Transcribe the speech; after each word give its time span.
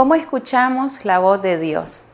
¿Cómo 0.00 0.14
escuchamos 0.14 1.04
la 1.04 1.18
voz 1.18 1.42
de 1.42 1.58
Dios? 1.58 2.04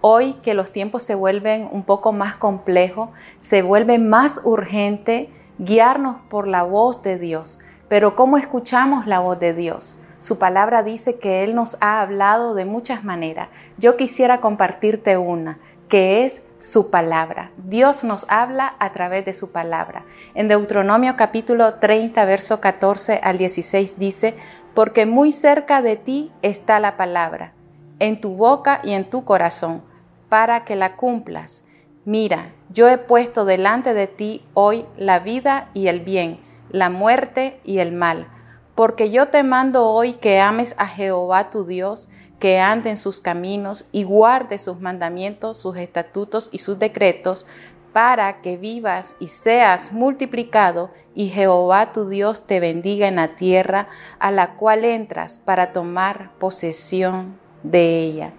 Hoy 0.00 0.34
que 0.44 0.54
los 0.54 0.70
tiempos 0.70 1.02
se 1.02 1.16
vuelven 1.16 1.68
un 1.72 1.82
poco 1.82 2.12
más 2.12 2.36
complejos, 2.36 3.08
se 3.36 3.62
vuelve 3.62 3.98
más 3.98 4.42
urgente 4.44 5.28
guiarnos 5.58 6.20
por 6.28 6.46
la 6.46 6.62
voz 6.62 7.02
de 7.02 7.18
Dios. 7.18 7.58
Pero 7.88 8.14
¿cómo 8.14 8.36
escuchamos 8.36 9.08
la 9.08 9.18
voz 9.18 9.40
de 9.40 9.54
Dios? 9.54 9.96
Su 10.20 10.38
palabra 10.38 10.84
dice 10.84 11.18
que 11.18 11.42
Él 11.42 11.56
nos 11.56 11.78
ha 11.80 12.00
hablado 12.00 12.54
de 12.54 12.64
muchas 12.64 13.02
maneras. 13.02 13.48
Yo 13.76 13.96
quisiera 13.96 14.40
compartirte 14.40 15.18
una, 15.18 15.58
que 15.92 16.24
es 16.24 16.42
su 16.58 16.90
palabra. 16.90 17.50
Dios 17.58 18.02
nos 18.02 18.24
habla 18.30 18.76
a 18.78 18.92
través 18.92 19.26
de 19.26 19.34
su 19.34 19.52
palabra. 19.52 20.06
En 20.34 20.48
Deuteronomio 20.48 21.16
capítulo 21.18 21.74
30, 21.74 22.24
verso 22.24 22.62
14 22.62 23.20
al 23.22 23.36
16 23.36 23.98
dice, 23.98 24.34
porque 24.72 25.04
muy 25.04 25.32
cerca 25.32 25.82
de 25.82 25.96
ti 25.96 26.32
está 26.40 26.80
la 26.80 26.96
palabra, 26.96 27.52
en 27.98 28.22
tu 28.22 28.36
boca 28.36 28.80
y 28.82 28.92
en 28.92 29.10
tu 29.10 29.26
corazón, 29.26 29.82
para 30.30 30.64
que 30.64 30.76
la 30.76 30.96
cumplas. 30.96 31.64
Mira, 32.06 32.54
yo 32.70 32.88
he 32.88 32.96
puesto 32.96 33.44
delante 33.44 33.92
de 33.92 34.06
ti 34.06 34.46
hoy 34.54 34.86
la 34.96 35.18
vida 35.18 35.68
y 35.74 35.88
el 35.88 36.00
bien, 36.00 36.40
la 36.70 36.88
muerte 36.88 37.60
y 37.64 37.80
el 37.80 37.92
mal, 37.92 38.28
porque 38.74 39.10
yo 39.10 39.28
te 39.28 39.42
mando 39.42 39.90
hoy 39.90 40.14
que 40.14 40.40
ames 40.40 40.74
a 40.78 40.86
Jehová 40.86 41.50
tu 41.50 41.66
Dios, 41.66 42.08
que 42.42 42.58
ande 42.58 42.90
en 42.90 42.96
sus 42.96 43.20
caminos 43.20 43.84
y 43.92 44.02
guarde 44.02 44.58
sus 44.58 44.80
mandamientos, 44.80 45.58
sus 45.58 45.76
estatutos 45.76 46.48
y 46.50 46.58
sus 46.58 46.76
decretos, 46.76 47.46
para 47.92 48.40
que 48.40 48.56
vivas 48.56 49.14
y 49.20 49.28
seas 49.28 49.92
multiplicado 49.92 50.90
y 51.14 51.28
Jehová 51.28 51.92
tu 51.92 52.08
Dios 52.08 52.44
te 52.44 52.58
bendiga 52.58 53.06
en 53.06 53.14
la 53.14 53.36
tierra 53.36 53.86
a 54.18 54.32
la 54.32 54.54
cual 54.56 54.84
entras 54.84 55.38
para 55.38 55.70
tomar 55.70 56.32
posesión 56.40 57.38
de 57.62 58.00
ella. 58.00 58.32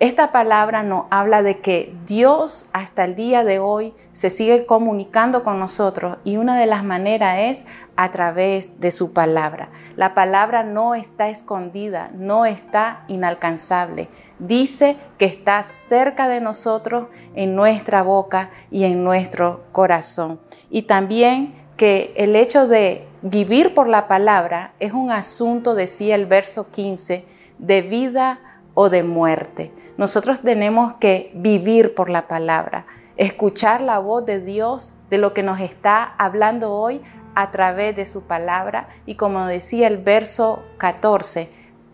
Esta 0.00 0.32
palabra 0.32 0.82
nos 0.82 1.04
habla 1.10 1.42
de 1.42 1.60
que 1.60 1.94
Dios 2.06 2.64
hasta 2.72 3.04
el 3.04 3.16
día 3.16 3.44
de 3.44 3.58
hoy 3.58 3.92
se 4.14 4.30
sigue 4.30 4.64
comunicando 4.64 5.44
con 5.44 5.60
nosotros 5.60 6.16
y 6.24 6.38
una 6.38 6.58
de 6.58 6.64
las 6.64 6.84
maneras 6.84 7.36
es 7.38 7.66
a 7.96 8.10
través 8.10 8.80
de 8.80 8.92
su 8.92 9.12
palabra. 9.12 9.68
La 9.96 10.14
palabra 10.14 10.62
no 10.62 10.94
está 10.94 11.28
escondida, 11.28 12.10
no 12.14 12.46
está 12.46 13.04
inalcanzable. 13.08 14.08
Dice 14.38 14.96
que 15.18 15.26
está 15.26 15.62
cerca 15.62 16.28
de 16.28 16.40
nosotros 16.40 17.08
en 17.34 17.54
nuestra 17.54 18.02
boca 18.02 18.48
y 18.70 18.84
en 18.84 19.04
nuestro 19.04 19.64
corazón. 19.70 20.40
Y 20.70 20.82
también 20.82 21.54
que 21.76 22.14
el 22.16 22.36
hecho 22.36 22.66
de 22.66 23.06
vivir 23.20 23.74
por 23.74 23.86
la 23.86 24.08
palabra 24.08 24.72
es 24.80 24.94
un 24.94 25.10
asunto, 25.10 25.74
decía 25.74 26.14
el 26.14 26.24
verso 26.24 26.70
15, 26.70 27.26
de 27.58 27.82
vida 27.82 28.40
de 28.88 29.02
muerte. 29.02 29.72
Nosotros 29.98 30.40
tenemos 30.40 30.94
que 30.94 31.30
vivir 31.34 31.94
por 31.94 32.08
la 32.08 32.28
palabra, 32.28 32.86
escuchar 33.16 33.80
la 33.80 33.98
voz 33.98 34.24
de 34.24 34.40
Dios, 34.40 34.94
de 35.10 35.18
lo 35.18 35.34
que 35.34 35.42
nos 35.42 35.60
está 35.60 36.14
hablando 36.16 36.72
hoy 36.72 37.02
a 37.34 37.50
través 37.50 37.94
de 37.96 38.06
su 38.06 38.22
palabra 38.22 38.88
y 39.06 39.16
como 39.16 39.46
decía 39.46 39.86
el 39.88 39.98
verso 39.98 40.62
14, 40.78 41.50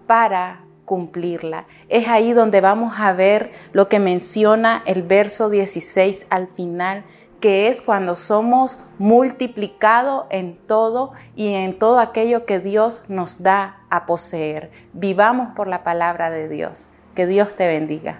para 0.06 0.60
cumplirla. 0.84 1.66
Es 1.88 2.08
ahí 2.08 2.32
donde 2.32 2.60
vamos 2.60 2.94
a 2.98 3.12
ver 3.12 3.52
lo 3.72 3.88
que 3.88 3.98
menciona 3.98 4.82
el 4.86 5.02
verso 5.02 5.50
16 5.50 6.26
al 6.30 6.46
final, 6.46 7.04
que 7.40 7.68
es 7.68 7.82
cuando 7.82 8.14
somos 8.14 8.78
multiplicados 8.98 10.26
en 10.30 10.56
todo 10.56 11.12
y 11.34 11.54
en 11.54 11.78
todo 11.78 11.98
aquello 11.98 12.46
que 12.46 12.58
Dios 12.58 13.04
nos 13.08 13.42
da 13.42 13.80
a 13.90 14.06
poseer. 14.06 14.70
Vivamos 14.92 15.54
por 15.54 15.68
la 15.68 15.84
palabra 15.84 16.30
de 16.30 16.48
Dios. 16.48 16.88
Que 17.14 17.26
Dios 17.26 17.54
te 17.54 17.66
bendiga. 17.66 18.18